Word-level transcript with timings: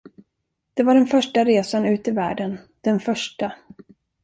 Det 0.73 0.83
var 0.83 0.93
den 0.95 1.07
första 1.07 1.43
resan 1.45 1.85
ut 1.85 2.07
i 2.07 2.11
världen, 2.11 2.57
den 2.81 2.99
första. 2.99 3.53